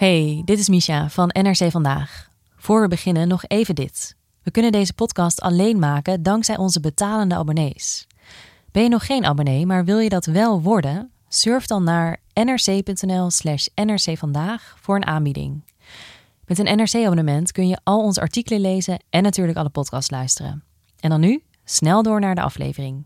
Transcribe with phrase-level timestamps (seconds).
[0.00, 2.28] Hey, dit is Misha van NRC Vandaag.
[2.56, 4.16] Voor we beginnen nog even dit.
[4.42, 8.06] We kunnen deze podcast alleen maken dankzij onze betalende abonnees.
[8.72, 11.10] Ben je nog geen abonnee, maar wil je dat wel worden?
[11.28, 15.64] Surf dan naar nrc.nl/slash nrcvandaag voor een aanbieding.
[16.46, 20.62] Met een NRC-abonnement kun je al onze artikelen lezen en natuurlijk alle podcasts luisteren.
[21.00, 23.04] En dan nu snel door naar de aflevering.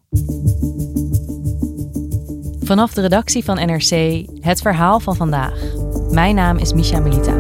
[2.61, 5.84] Vanaf de redactie van NRC het verhaal van vandaag.
[6.11, 7.33] Mijn naam is Misha Melita.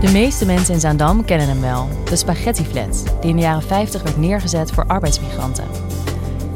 [0.00, 3.62] De meeste mensen in Zaandam kennen hem wel, de spaghetti flat, die in de jaren
[3.62, 5.64] 50 werd neergezet voor arbeidsmigranten.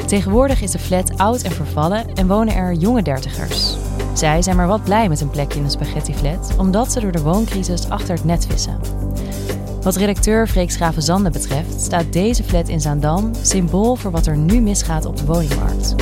[0.07, 3.77] Tegenwoordig is de flat oud en vervallen en wonen er jonge dertigers.
[4.13, 7.13] Zij zijn maar wat blij met een plekje in de spaghetti flat, omdat ze door
[7.13, 8.79] de wooncrisis achter het net vissen.
[9.85, 14.61] Wat redacteur Freek Schravenzande betreft, staat deze flat in Zaandam symbool voor wat er nu
[14.61, 15.95] misgaat op de woningmarkt.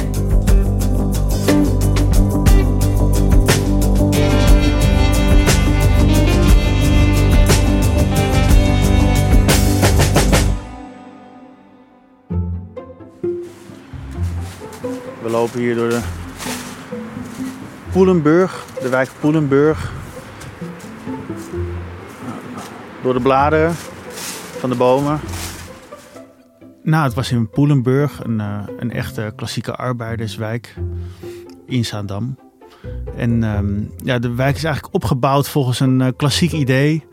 [15.22, 16.00] We lopen hier door de
[17.92, 20.01] Poelenburg, de wijk Poelenburg.
[23.02, 23.74] Door de bladeren
[24.58, 25.20] van de bomen.
[26.82, 30.74] Nou, het was in Poelenburg, een, uh, een echte klassieke arbeiderswijk
[31.66, 32.38] in Zaandam.
[33.16, 37.06] En um, ja, de wijk is eigenlijk opgebouwd volgens een uh, klassiek idee.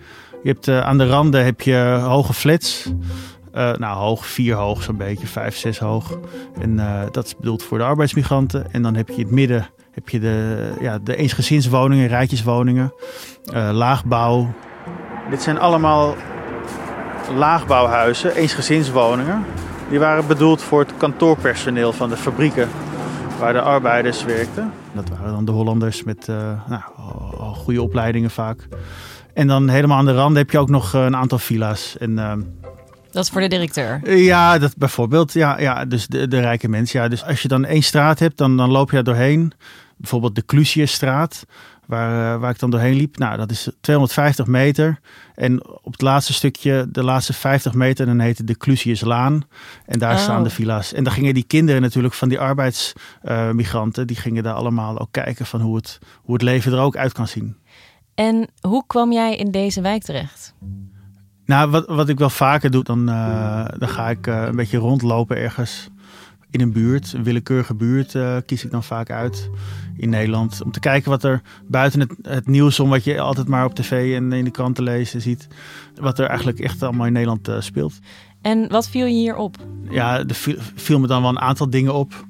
[0.44, 2.92] Je hebt uh, aan de randen heb je hoge flats.
[3.52, 6.20] Nou, hoog, vier hoog zo'n beetje, vijf, zes hoog.
[6.60, 6.76] En
[7.12, 8.72] dat is bedoeld voor de arbeidsmigranten.
[8.72, 12.94] En dan heb je in het midden heb je de, ja, de eensgezinswoningen, rijtjeswoningen,
[13.72, 14.54] laagbouw.
[15.30, 16.16] Dit zijn allemaal
[17.36, 19.46] laagbouwhuizen, eensgezinswoningen.
[19.90, 22.70] Die waren bedoeld voor het kantoorpersoneel van de fabrieken
[23.40, 24.72] waar de arbeiders werkten.
[24.94, 26.28] Dat waren dan de Hollanders met
[26.68, 26.82] nou,
[27.56, 28.68] goede opleidingen vaak.
[29.34, 31.98] En dan helemaal aan de rand heb je ook nog een aantal villa's.
[31.98, 32.16] En,
[33.12, 34.18] dat is voor de directeur?
[34.18, 35.34] Ja, dat bijvoorbeeld.
[35.34, 37.02] Ja, ja dus de, de rijke mensen.
[37.02, 37.08] Ja.
[37.08, 39.52] Dus als je dan één straat hebt, dan, dan loop je daar doorheen.
[39.98, 41.46] Bijvoorbeeld de Clusiusstraat,
[41.90, 43.18] waar, uh, waar ik dan doorheen liep.
[43.18, 45.00] Nou, dat is 250 meter.
[45.36, 49.42] En op het laatste stukje, de laatste 50 meter, dan heette de Clusiuslaan.
[49.86, 50.20] En daar oh.
[50.20, 50.94] staan de villa's.
[50.94, 55.12] En dan gingen die kinderen natuurlijk van die arbeidsmigranten, uh, die gingen daar allemaal ook
[55.12, 57.58] kijken van hoe het, hoe het leven er ook uit kan zien.
[58.16, 60.54] En hoe kwam jij in deze wijk terecht?
[61.46, 64.78] Nou, wat, wat ik wel vaker doe, dan, uh, dan ga ik uh, een beetje
[64.78, 65.89] rondlopen ergens
[66.52, 67.14] in een buurt.
[67.14, 69.50] Een willekeurige buurt uh, kies ik dan vaak uit
[69.98, 70.62] in Nederland.
[70.64, 73.76] Om te kijken wat er buiten het, het nieuws om wat je altijd maar op
[73.76, 75.48] tv en in de kranten leest ziet.
[75.96, 77.94] Wat er eigenlijk echt allemaal in Nederland speelt.
[78.42, 79.58] En wat viel je hier op?
[79.90, 82.26] Ja, er viel, viel me dan wel een aantal dingen op.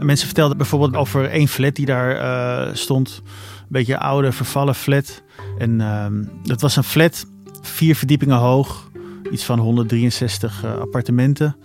[0.00, 3.22] Mensen vertelden bijvoorbeeld over één flat die daar stond.
[3.24, 5.22] Een beetje oude, vervallen flat.
[5.58, 7.26] En ehm, dat was een flat
[7.62, 8.90] vier verdiepingen hoog.
[9.30, 11.56] Iets van 163 uh, appartementen.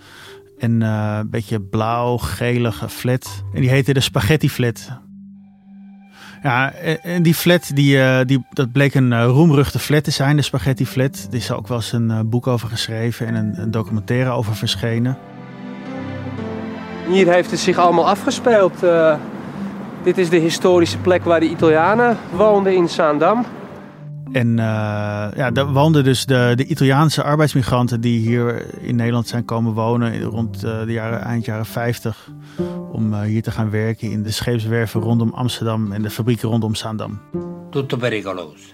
[0.62, 3.42] En een beetje blauw, gelige flat.
[3.52, 4.90] En die heette de Spaghetti Flat.
[6.42, 10.36] Ja, en die flat, die, uh, die, dat bleek een uh, roemruchte flat te zijn,
[10.36, 11.26] de Spaghetti Flat.
[11.30, 15.18] Er is ook wel eens een boek over geschreven en een, een, documentaire over verschenen.
[17.08, 18.84] Hier heeft het zich allemaal afgespeeld.
[20.02, 23.44] dit is de historische plek waar de Italianen woonden in Zaandam.
[24.32, 24.56] En uh,
[25.36, 30.22] ja, daar woonden dus de, de Italiaanse arbeidsmigranten die hier in Nederland zijn komen wonen
[30.22, 32.30] rond uh, de jaren, eind jaren 50.
[32.92, 36.74] Om uh, hier te gaan werken in de scheepswerven rondom Amsterdam en de fabrieken rondom
[36.74, 37.20] Zaandam.
[37.70, 38.66] Tutto pericoloso.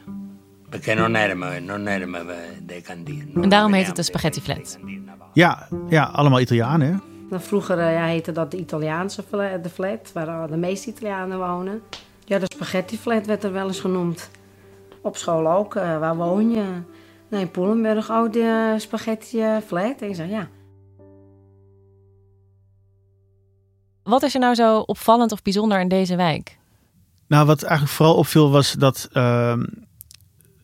[0.68, 2.18] Perché non erano, non erano
[2.62, 2.82] dei.
[3.34, 4.78] En daarom heet het de spaghetti flat.
[5.32, 6.88] Ja, ja allemaal Italianen.
[6.88, 6.96] Hè?
[7.30, 11.80] Nou, vroeger ja, heette dat de Italiaanse flat, de flat, waar de meeste Italianen wonen.
[12.24, 14.30] Ja, de spaghetti flat werd er wel eens genoemd
[15.08, 15.74] Op school ook.
[15.74, 16.64] Eh, waar woon je?
[17.30, 20.00] Nee, in Poelenburg, oh, de spaghetti eh, flat.
[20.00, 20.48] En ik zeg, ja.
[24.02, 26.58] Wat is er nou zo opvallend of bijzonder in deze wijk?
[27.28, 29.64] Nou, wat eigenlijk vooral opviel was dat ehm,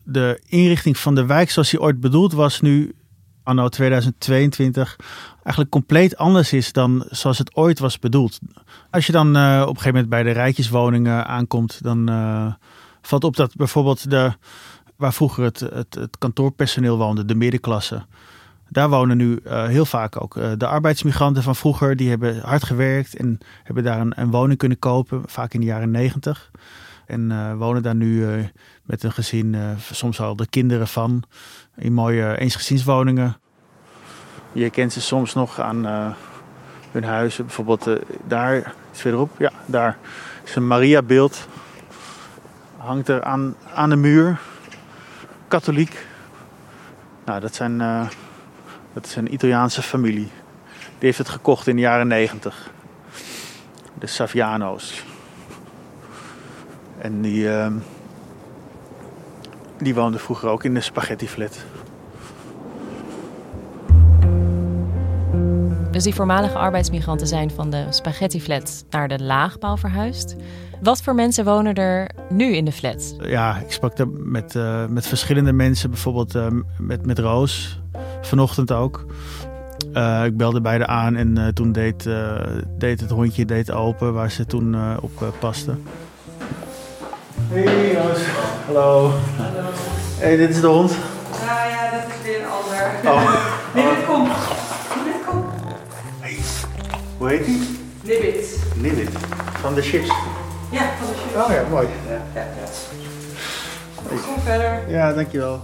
[0.03, 2.95] de inrichting van de wijk zoals die ooit bedoeld was nu,
[3.43, 4.95] anno 2022,
[5.33, 8.39] eigenlijk compleet anders is dan zoals het ooit was bedoeld.
[8.91, 12.53] Als je dan eh, op een gegeven moment bij de rijtjeswoningen aankomt, dan eh,
[13.07, 14.31] valt op dat bijvoorbeeld de,
[14.95, 18.05] waar vroeger het, het, het kantoorpersoneel woonde, de middenklasse.
[18.69, 21.95] Daar wonen nu eh, heel vaak ook de arbeidsmigranten van vroeger.
[21.95, 25.65] Die hebben hard gewerkt en hebben daar een, een woning kunnen kopen, vaak in de
[25.65, 26.51] jaren negentig.
[27.05, 28.25] En wonen daar nu
[28.83, 29.55] met een gezin,
[29.91, 31.23] soms al de kinderen van,
[31.75, 33.37] in mooie eensgezinswoningen.
[34.51, 35.85] Je kent ze soms nog aan
[36.91, 37.45] hun huizen.
[37.45, 37.89] Bijvoorbeeld
[38.27, 39.97] daar, iets verderop, ja, daar
[40.43, 41.47] is een Maria-beeld.
[42.85, 44.39] Hangt er aan, aan de muur.
[45.47, 46.05] Katholiek.
[47.25, 48.07] Nou, dat, zijn, uh,
[48.93, 50.31] dat is een Italiaanse familie.
[50.77, 52.69] Die heeft het gekocht in de jaren negentig.
[53.99, 55.03] De Saviano's.
[56.97, 57.49] En die,
[59.77, 61.27] die woonden vroeger ook in de spaghetti
[65.95, 70.35] Dus die voormalige arbeidsmigranten zijn van de spaghetti flat naar de laagbouw verhuisd.
[70.81, 73.15] Wat voor mensen wonen er nu in de flat?
[73.19, 75.89] Ja, ik sprak er met, uh, met verschillende mensen.
[75.89, 76.47] Bijvoorbeeld uh,
[76.77, 77.79] met, met Roos,
[78.21, 79.05] vanochtend ook.
[79.93, 82.09] Uh, ik belde beide aan en toen deed,
[82.77, 85.75] deed het hondje deed open waar ze toen op paste.
[87.47, 88.19] Hey Roos.
[88.65, 89.11] Hallo.
[89.37, 89.69] Hallo.
[90.17, 90.97] Hey, dit is de hond.
[91.45, 93.13] Ja, ja, dat is weer een ander.
[93.13, 93.45] Oh.
[93.75, 94.29] nee, dit komt.
[97.25, 97.61] Hoe heet die?
[98.03, 98.63] Nibbit.
[98.75, 99.09] Nibbit.
[99.59, 100.07] Van de chips?
[100.71, 101.35] Ja, van de chips.
[101.45, 101.87] Oh ja, mooi.
[102.07, 102.67] Ja, ja, ja.
[104.25, 104.89] Kom verder.
[104.89, 105.61] Ja, dankjewel.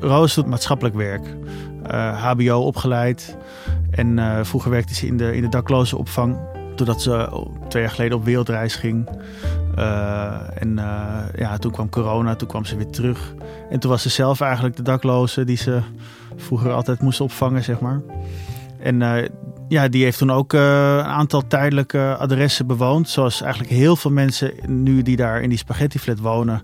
[0.00, 1.22] Roos doet maatschappelijk werk.
[2.14, 3.36] HBO eh, opgeleid.
[3.90, 6.36] En uh, vroeger werkte ze in de, in de daklozenopvang.
[6.76, 9.08] Doordat ze twee jaar geleden op wereldreis ging.
[9.78, 10.74] Uh, en
[11.36, 13.34] ja, toen kwam corona, toen kwam ze weer terug.
[13.70, 15.80] En toen was ze zelf eigenlijk de dakloze die ze
[16.36, 18.00] vroeger altijd moest opvangen, zeg maar.
[18.78, 19.02] En
[19.68, 20.60] ja, die heeft toen ook uh,
[20.96, 23.08] een aantal tijdelijke adressen bewoond.
[23.08, 26.62] Zoals eigenlijk heel veel mensen nu die daar in die spaghetti flat wonen.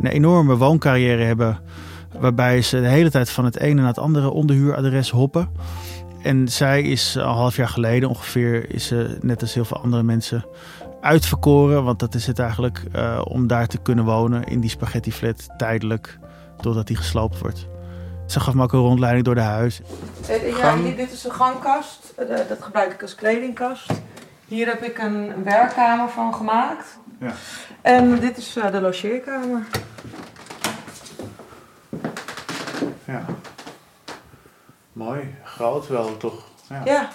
[0.00, 1.58] Een enorme wooncarrière hebben.
[2.18, 5.48] Waarbij ze de hele tijd van het ene naar het andere onderhuuradres hoppen.
[6.22, 10.02] En zij is een half jaar geleden ongeveer, is ze net als heel veel andere
[10.02, 10.44] mensen
[11.00, 11.84] uitverkoren.
[11.84, 15.48] Want dat is het eigenlijk uh, om daar te kunnen wonen in die spaghetti flat
[15.56, 16.18] tijdelijk.
[16.60, 17.68] Doordat die gesloopt wordt.
[18.30, 19.80] Ze gaf me ook een rondleiding door de huis.
[20.28, 22.12] Eh, ja, dit is een gangkast.
[22.16, 23.90] Eh, dat gebruik ik als kledingkast.
[24.46, 26.98] Hier heb ik een werkkamer van gemaakt.
[27.18, 27.32] Ja.
[27.80, 29.66] En dit is eh, de logeerkamer.
[33.04, 33.24] Ja.
[34.92, 35.34] Mooi.
[35.44, 36.44] Groot wel, toch?
[36.68, 36.82] Ja.
[36.84, 37.08] ja.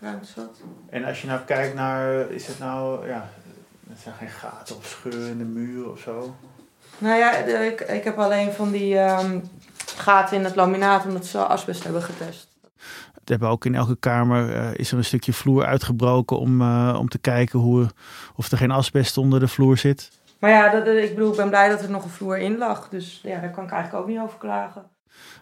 [0.00, 0.60] Ruimte zat.
[0.88, 3.28] En als je nou kijkt naar, is het nou, ja,
[3.90, 6.34] er zijn geen gaten of scheuren in de muur of zo?
[6.98, 9.42] Nou ja, ik, ik heb alleen van die um,
[9.98, 12.48] gaten in het laminaat omdat ze asbest hebben getest.
[13.30, 16.96] We hebben ook in elke kamer uh, is er een stukje vloer uitgebroken om, uh,
[16.98, 17.86] om te kijken hoe,
[18.34, 20.10] of er geen asbest onder de vloer zit.
[20.38, 22.88] Maar ja, dat, ik bedoel, ik ben blij dat er nog een vloer in lag.
[22.88, 24.82] Dus ja, daar kan ik eigenlijk ook niet over klagen.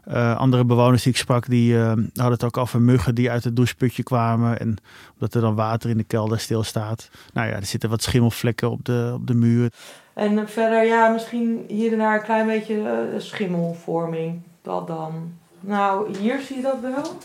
[0.09, 3.57] Uh, andere bewoners die ik sprak, die hadden het ook over muggen die uit het
[3.57, 4.59] doucheputje kwamen.
[4.59, 4.77] En
[5.13, 7.11] omdat er dan water in de kelder stilstaat.
[7.33, 9.73] Nou ja, er zitten wat schimmelvlekken op de, op de muur.
[10.19, 14.43] En verder, ja, misschien hier en daar een klein beetje schimmelvorming.
[14.63, 15.33] Dat dan.
[15.61, 17.19] Nou, hier zie je dat wel.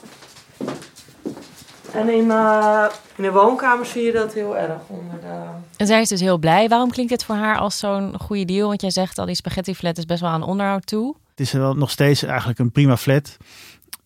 [1.93, 2.85] En in, uh,
[3.15, 5.43] in de woonkamer zie je dat heel erg onder de...
[5.77, 6.69] En zij is dus heel blij.
[6.69, 8.67] Waarom klinkt dit voor haar als zo'n goede deal?
[8.67, 11.15] Want jij zegt al, die spaghetti flat is best wel aan onderhoud toe.
[11.29, 13.37] Het is wel nog steeds eigenlijk een prima flat.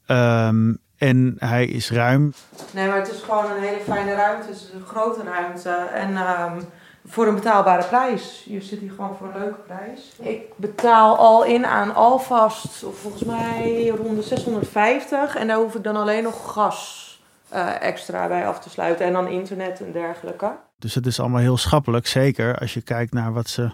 [0.07, 2.33] Um, en hij is ruim.
[2.73, 4.47] Nee, maar het is gewoon een hele fijne ruimte.
[4.47, 5.69] Het is een grote ruimte.
[5.93, 6.63] En um,
[7.07, 8.43] voor een betaalbare prijs.
[8.45, 10.11] Je zit hier gewoon voor een leuke prijs.
[10.19, 15.35] Ik betaal al in aan Alvast, volgens mij rond de 650.
[15.35, 17.05] En daar hoef ik dan alleen nog gas
[17.53, 19.05] uh, extra bij af te sluiten.
[19.05, 20.57] En dan internet en dergelijke.
[20.79, 22.07] Dus het is allemaal heel schappelijk.
[22.07, 23.71] Zeker als je kijkt naar wat ze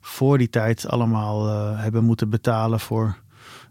[0.00, 3.16] voor die tijd allemaal uh, hebben moeten betalen voor...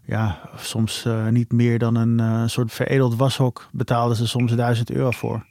[0.04, 5.10] Ja, soms uh, niet meer dan een soort veredeld washok betaalden ze soms 1000 euro
[5.10, 5.46] voor.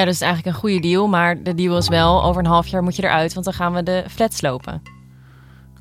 [0.00, 1.08] Ja, dus eigenlijk een goede deal.
[1.08, 3.72] Maar de deal is wel, over een half jaar moet je eruit, want dan gaan
[3.72, 4.82] we de flat slopen.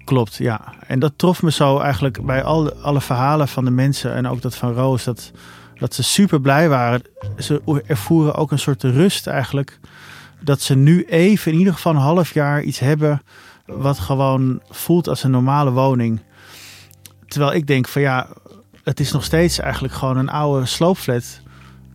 [0.04, 0.74] Klopt, ja.
[0.88, 4.42] En dat trof me zo eigenlijk bij al, alle verhalen van de mensen en ook
[4.42, 5.04] dat van Roos.
[5.04, 5.32] Dat,
[5.78, 7.02] dat ze super blij waren.
[7.38, 9.80] Ze ervoeren ook een soort rust eigenlijk.
[10.42, 13.22] dat ze nu even in ieder geval een half jaar iets hebben
[13.66, 16.22] wat gewoon voelt als een normale woning.
[17.28, 18.28] Terwijl ik denk van ja,
[18.84, 21.42] het is nog steeds eigenlijk gewoon een oude sloopflat.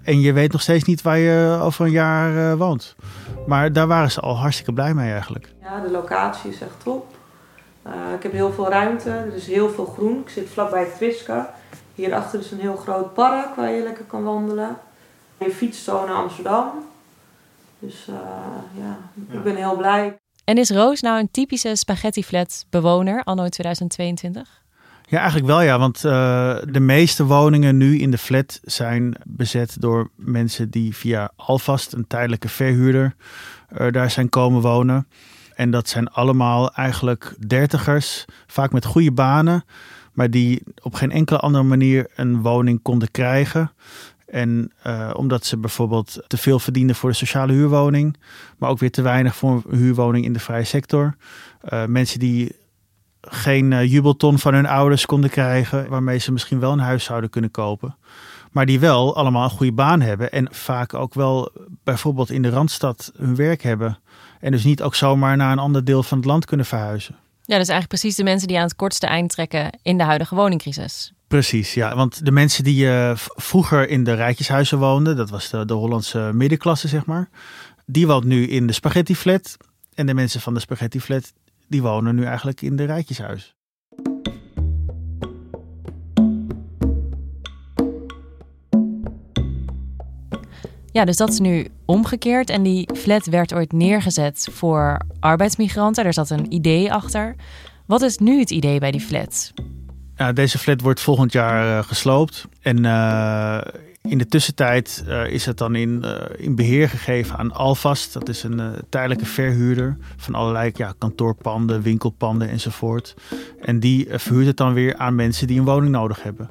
[0.04, 2.94] En je weet nog steeds niet waar je over een jaar uh, woont.
[3.46, 5.48] Maar daar waren ze al hartstikke blij mee eigenlijk.
[5.62, 7.06] Ja, de locatie is echt top.
[7.86, 10.18] Uh, ik heb heel veel ruimte, er is heel veel groen.
[10.18, 11.54] Ik zit vlakbij Twiska.
[11.94, 14.76] Hierachter is een heel groot park waar je lekker kan wandelen.
[15.38, 16.70] Je fietst zo naar Amsterdam.
[17.78, 18.14] Dus uh,
[18.82, 18.98] ja,
[19.30, 20.16] ik ben heel blij.
[20.44, 24.63] En is Roos nou een typische spaghetti flat bewoner anno 2022?
[25.06, 29.76] Ja, eigenlijk wel ja, want uh, de meeste woningen nu in de flat zijn bezet
[29.80, 33.14] door mensen die via Alvast, een tijdelijke verhuurder,
[33.78, 35.08] uh, daar zijn komen wonen.
[35.54, 39.64] En dat zijn allemaal eigenlijk dertigers, vaak met goede banen,
[40.12, 43.72] maar die op geen enkele andere manier een woning konden krijgen.
[44.26, 48.16] En uh, omdat ze bijvoorbeeld te veel verdienden voor de sociale huurwoning,
[48.58, 51.16] maar ook weer te weinig voor een huurwoning in de vrije sector.
[51.86, 52.56] Mensen die
[53.28, 57.30] geen uh, jubelton van hun ouders konden krijgen, waarmee ze misschien wel een huis zouden
[57.30, 57.96] kunnen kopen.
[58.50, 61.52] Maar die wel allemaal een goede baan hebben en vaak ook wel
[61.84, 63.98] bijvoorbeeld in de randstad hun werk hebben.
[64.40, 67.14] En dus niet ook zomaar naar een ander deel van het land kunnen verhuizen.
[67.46, 70.34] Ja, dus eigenlijk precies de mensen die aan het kortste eind trekken in de huidige
[70.34, 71.12] woningcrisis.
[71.28, 71.96] Precies, ja.
[71.96, 76.30] Want de mensen die uh, vroeger in de rijtjeshuizen woonden, dat was de, de Hollandse
[76.34, 77.28] middenklasse, zeg maar.
[77.86, 79.56] Die woont nu in de spaghetti flat.
[79.94, 81.32] En de mensen van de spaghetti flat,
[81.74, 83.54] die wonen nu eigenlijk in de rijtjeshuis.
[90.92, 92.50] Ja, dus dat is nu omgekeerd.
[92.50, 96.04] En die flat werd ooit neergezet voor arbeidsmigranten.
[96.04, 97.34] Er zat een idee achter.
[97.86, 99.52] Wat is nu het idee bij die flat?
[100.16, 102.48] Ja, deze flat wordt volgend jaar uh, gesloopt.
[102.60, 103.60] En uh,
[104.08, 106.04] in de tussentijd uh, is het dan in,
[106.36, 108.12] in beheer gegeven aan Alvast.
[108.12, 113.14] Dat is een tijdelijke verhuurder van allerlei ja, kantoorpanden, winkelpanden enzovoort.
[113.60, 116.48] En die verhuurt het dan weer aan mensen die een woning nodig hebben.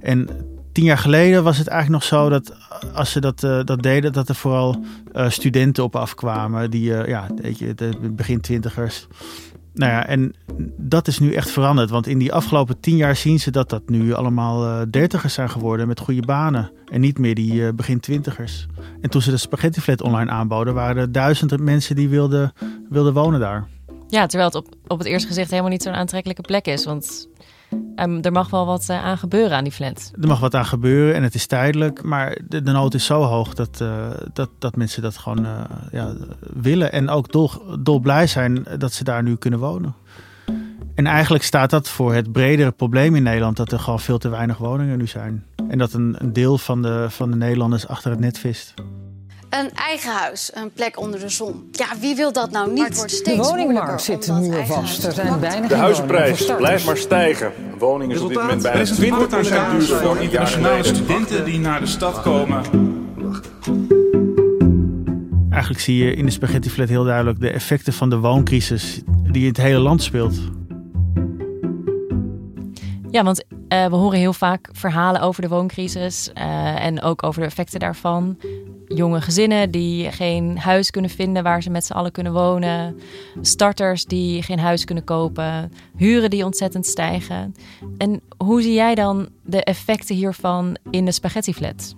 [0.00, 0.28] En
[0.72, 2.56] tien jaar geleden was het eigenlijk nog zo dat
[2.94, 4.84] als ze dat, dat deden, dat er vooral
[5.28, 6.70] studenten op afkwamen.
[6.70, 9.06] Die, ja, weet je, de begin twintigers.
[9.76, 10.34] Nou ja, en
[10.76, 11.90] dat is nu echt veranderd.
[11.90, 15.88] Want in die afgelopen tien jaar zien ze dat dat nu allemaal dertigers zijn geworden
[15.88, 16.70] met goede banen.
[16.92, 18.66] En niet meer die begin twintigers.
[19.00, 22.52] En toen ze de Spaghetti Flat online aanboden, waren er duizenden mensen die wilden,
[22.88, 23.66] wilden wonen daar.
[24.08, 26.84] Ja, terwijl het op, op het eerste gezicht helemaal niet zo'n aantrekkelijke plek is.
[26.84, 27.28] Want
[27.96, 30.12] Um, er mag wel wat uh, aan gebeuren aan die flat.
[30.20, 32.02] Er mag wat aan gebeuren en het is tijdelijk.
[32.02, 35.60] Maar de, de nood is zo hoog dat, uh, dat, dat mensen dat gewoon uh,
[35.92, 36.92] ja, willen.
[36.92, 39.94] En ook dol, dol blij zijn dat ze daar nu kunnen wonen.
[40.94, 43.56] En eigenlijk staat dat voor het bredere probleem in Nederland.
[43.56, 45.44] Dat er gewoon veel te weinig woningen nu zijn.
[45.68, 48.74] En dat een, een deel van de, van de Nederlanders achter het net vist.
[49.50, 51.68] Een eigen huis, een plek onder de zon.
[51.72, 52.78] Ja, wie wil dat nou niet?
[52.78, 55.04] Maar het wordt steeds de woningmarkt zit muurvast.
[55.04, 57.52] Er zijn weinig De huizenprijs blijft maar stijgen.
[57.78, 62.22] Woningen is op dit moment bijna 20% duurder dan internationale studenten die naar de stad
[62.22, 62.62] komen.
[65.50, 69.00] Eigenlijk zie je in de spaghetti flat heel duidelijk de effecten van de wooncrisis
[69.30, 70.34] die in het hele land speelt.
[73.10, 77.40] Ja, want uh, we horen heel vaak verhalen over de wooncrisis uh, en ook over
[77.40, 78.38] de effecten daarvan
[78.96, 82.98] jonge gezinnen die geen huis kunnen vinden waar ze met z'n allen kunnen wonen.
[83.40, 85.72] Starters die geen huis kunnen kopen.
[85.96, 87.54] Huren die ontzettend stijgen.
[87.98, 91.96] En hoe zie jij dan de effecten hiervan in de spaghetti flat?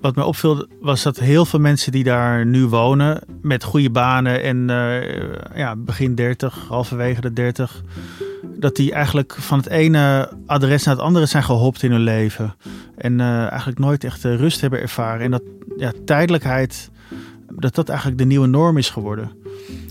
[0.00, 4.42] Wat me opviel was dat heel veel mensen die daar nu wonen met goede banen
[4.42, 7.82] en uh, ja, begin 30, halverwege de 30,
[8.42, 12.54] dat die eigenlijk van het ene adres naar het andere zijn gehopt in hun leven.
[12.96, 15.24] En uh, eigenlijk nooit echt rust hebben ervaren.
[15.24, 15.42] En dat
[15.76, 16.90] ja, tijdelijkheid,
[17.50, 19.30] dat dat eigenlijk de nieuwe norm is geworden.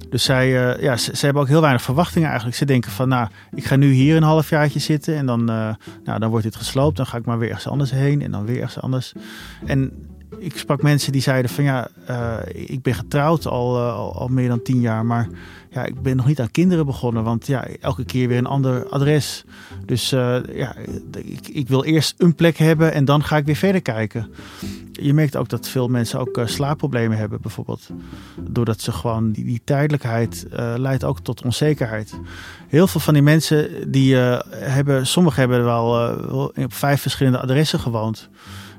[0.10, 2.58] Dus zij, uh, ja, ze, hebben ook heel weinig verwachtingen eigenlijk.
[2.58, 5.74] Ze denken van, nou, ik ga nu hier een halfjaartje zitten en dan, uh,
[6.04, 6.98] nou, dan wordt dit gesloopt.
[6.98, 9.14] Dan ga ik maar weer ergens anders heen en dan weer ergens anders.
[9.66, 9.92] En
[10.40, 14.48] ik sprak mensen die zeiden van, ja, uh, ik ben getrouwd al, al, al, meer
[14.48, 15.28] dan tien jaar, maar
[15.70, 18.90] ja, ik ben nog niet aan kinderen begonnen, want ja, elke keer weer een ander
[18.90, 19.44] adres.
[19.86, 20.76] Dus uh, ja,
[21.12, 24.30] ik, ik, wil eerst een plek hebben en dan ga ik weer verder kijken.
[24.92, 27.90] Je merkt ook dat veel mensen ook slaapproblemen hebben, bijvoorbeeld.
[28.40, 32.20] Doordat ze gewoon die, tijdelijkheid leidt ook tot onzekerheid.
[32.68, 38.30] Heel veel van die mensen die hebben, sommigen hebben wel op vijf verschillende adressen gewoond.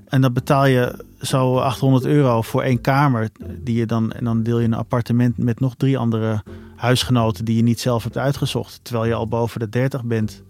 [0.09, 3.29] En dan betaal je zo 800 euro voor één kamer.
[3.59, 6.43] Die je dan, en dan deel je een appartement met nog drie andere
[6.77, 10.43] huisgenoten die je niet zelf hebt uitgezocht, terwijl je al boven de 30 bent.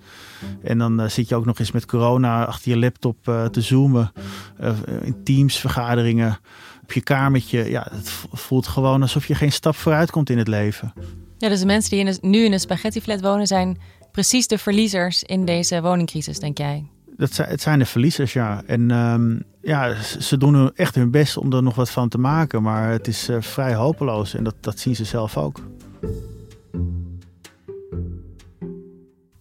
[0.62, 3.60] En dan uh, zit je ook nog eens met corona achter je laptop uh, te
[3.60, 4.12] zoomen,
[4.60, 4.70] uh,
[5.02, 6.38] in Teams vergaderingen,
[6.82, 7.70] op je kamertje.
[7.70, 10.92] Ja, het voelt gewoon alsof je geen stap vooruit komt in het leven.
[11.38, 13.78] Ja, dus de mensen die nu in een spaghettiflat wonen zijn
[14.12, 16.84] precies de verliezers in deze woningcrisis, denk jij?
[17.16, 18.62] Dat zijn, het zijn de verliezers, ja.
[18.66, 22.62] En um, ja, ze doen echt hun best om er nog wat van te maken.
[22.62, 25.61] Maar het is uh, vrij hopeloos en dat, dat zien ze zelf ook.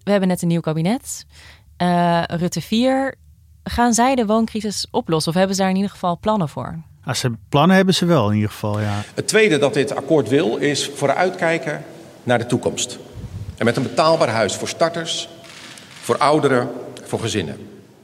[0.04, 1.26] We hebben net een nieuw kabinet.
[1.82, 3.16] Uh, Rutte 4.
[3.64, 6.84] Gaan zij de wooncrisis oplossen of hebben ze daar in ieder geval plannen voor?
[7.04, 9.02] Als ze plannen hebben ze wel in ieder geval, ja.
[9.14, 11.84] Het tweede dat dit akkoord wil is vooruitkijken
[12.24, 13.00] naar de toekomst.
[13.58, 15.30] En met een betaalbaar huis voor starters,
[16.02, 16.70] voor ouderen,
[17.08, 17.58] voor gezinnen.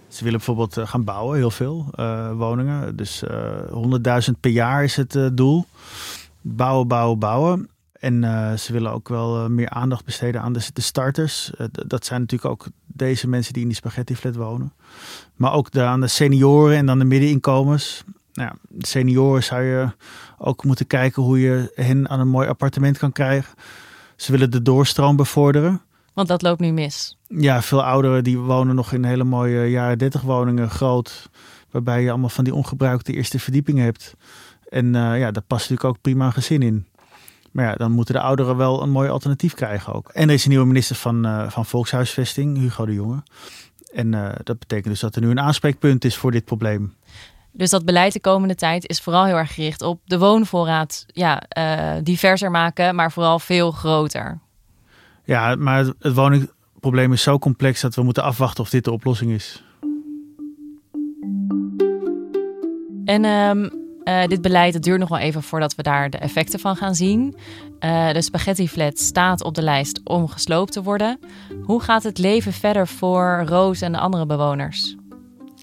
[0.08, 2.96] Ze willen bijvoorbeeld uh, gaan bouwen, heel veel uh, woningen.
[2.96, 5.65] Dus uh, 100.000 per jaar is het doel.
[6.41, 7.70] Bouwen, bouwen, bouwen.
[7.91, 8.24] En
[8.60, 11.51] ze willen ook wel meer aandacht besteden aan de, de starters.
[11.72, 14.74] dat zijn natuurlijk ook deze mensen die in die spaghettiflat wonen.
[15.36, 18.03] Maar ook de, aan de senioren en dan de middeninkomens.
[18.34, 19.89] Nou ja, senioren zou je
[20.38, 23.53] ook moeten kijken hoe je hen aan een mooi appartement kan krijgen.
[24.15, 25.81] Ze willen de doorstroom bevorderen.
[26.13, 27.17] Want dat loopt nu mis.
[27.38, 31.30] Ja, veel ouderen die wonen nog in hele mooie jaren 30 woningen, groot.
[31.70, 34.16] Waarbij je allemaal van die ongebruikte eerste verdiepingen hebt.
[34.70, 36.88] En uh, ja, daar past natuurlijk ook prima een gezin in.
[37.52, 40.10] Maar ja, dan moeten de ouderen wel een mooi alternatief krijgen ook.
[40.10, 43.24] En er is een nieuwe minister van, uh, van Volkshuisvesting, Hugo de Jonge.
[43.94, 46.94] En uh, dat betekent dus dat er nu een aanspreekpunt is voor dit probleem.
[47.52, 51.44] Dus dat beleid de komende tijd is vooral heel erg gericht op de woonvoorraad ja,
[52.04, 54.40] diverser maken, maar vooral veel groter.
[55.24, 56.14] Ja, maar het
[56.82, 59.64] woningprobleem is zo complex dat we moeten afwachten of dit de oplossing is.
[63.06, 63.70] En um,
[64.04, 66.96] uh, dit beleid het duurt nog wel even voordat we daar de effecten van gaan
[66.96, 67.36] zien.
[67.80, 71.20] Uh, de spaghetti flat staat op de lijst om gesloopt te worden.
[71.64, 74.96] Hoe gaat het leven verder voor Roos en de andere bewoners?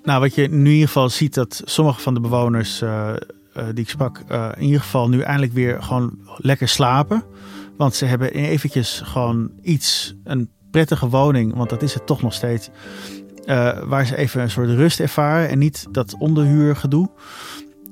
[0.03, 3.15] Nou, wat je nu in ieder geval ziet, dat sommige van de bewoners uh,
[3.57, 4.19] uh, die ik sprak,
[4.57, 7.25] in ieder geval nu eindelijk weer gewoon lekker slapen.
[7.77, 12.33] Want ze hebben eventjes gewoon iets, een prettige woning, want dat is het toch nog
[12.33, 12.71] steeds.
[13.87, 17.09] waar ze even een soort rust ervaren en niet dat onderhuurgedoe.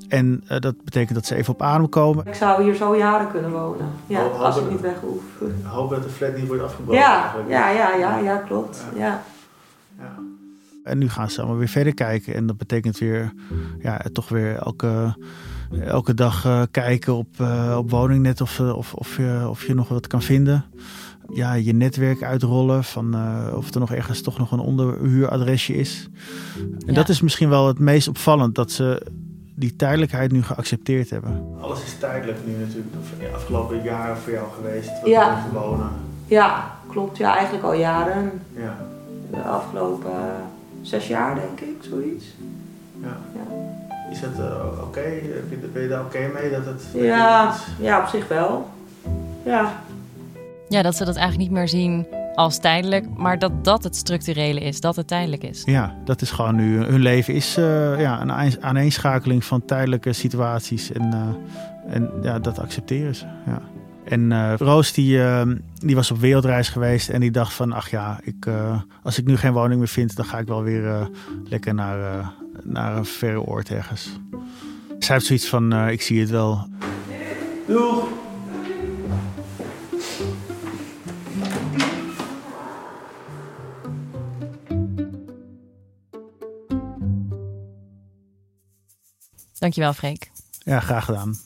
[0.08, 2.26] En dat betekent dat ze even op adem komen.
[2.26, 5.22] Ik zou hier zo jaren kunnen wonen, ja, hoop, als ik niet weg hoef.
[5.62, 7.02] Hoop dat de flat niet wordt afgebroken.
[7.02, 8.84] Ja, ja, ja, ja, ja, klopt.
[8.94, 9.22] ja.
[9.98, 10.14] ja.
[10.86, 12.34] En nu gaan ze allemaal weer verder kijken.
[12.34, 13.32] En dat betekent weer,
[13.78, 15.16] ja, toch weer elke,
[15.80, 19.88] elke dag uh, kijken op, uh, op woningnet of, of, of, je, of je nog
[19.88, 20.64] wat kan vinden.
[21.32, 26.08] Ja, je netwerk uitrollen van uh, of er nog ergens toch nog een onderhuuradresje is.
[26.56, 26.92] En ja.
[26.92, 29.06] dat is misschien wel het meest opvallend, dat ze
[29.54, 31.56] die tijdelijkheid nu geaccepteerd hebben.
[31.60, 35.44] Alles is tijdelijk nu natuurlijk, de afgelopen jaren voor jou geweest, wat ja.
[35.48, 35.90] te wonen.
[36.26, 37.16] Ja, klopt.
[37.16, 38.32] Ja, eigenlijk al jaren.
[38.56, 38.76] Ja.
[39.30, 40.12] De afgelopen
[40.82, 42.24] zes jaar, denk ik, zoiets.
[43.00, 43.16] Ja.
[43.34, 43.56] ja.
[44.10, 44.82] Is het uh, oké?
[44.82, 45.22] Okay?
[45.72, 46.82] Ben je daar oké okay mee dat het.
[46.92, 48.68] Ja, ja, op zich wel.
[49.44, 49.84] Ja.
[50.68, 54.60] Ja, dat ze dat eigenlijk niet meer zien als tijdelijk, maar dat dat het structurele
[54.60, 55.62] is, dat het tijdelijk is.
[55.64, 56.82] Ja, dat is gewoon nu.
[56.82, 62.58] Hun leven is uh, ja, een aaneenschakeling van tijdelijke situaties en, uh, en ja, dat
[62.58, 63.24] accepteren ze.
[63.46, 63.62] Ja.
[64.04, 65.42] En uh, Roos die, uh,
[65.74, 67.72] die was op wereldreis geweest en die dacht van...
[67.72, 70.16] ach ja, ik, uh, als ik nu geen woning meer vind...
[70.16, 71.10] dan ga ik wel weer
[71.44, 74.20] lekker naar, naar een verre oord ergens.
[74.98, 76.68] Zij heeft zoiets van, ik zie het wel.
[77.66, 78.25] Doeg!
[89.66, 90.30] Dankjewel, Freek.
[90.64, 91.38] Ja, graag gedaan.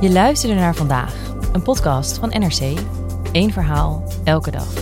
[0.00, 1.14] Je luisterde naar vandaag,
[1.52, 2.78] een podcast van NRC.
[3.32, 4.72] Eén verhaal, elke dag.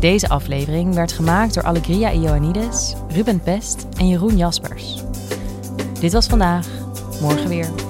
[0.00, 5.02] Deze aflevering werd gemaakt door Allegria Ioannidis, Ruben Pest en Jeroen Jaspers.
[6.00, 6.66] Dit was vandaag,
[7.20, 7.89] morgen weer.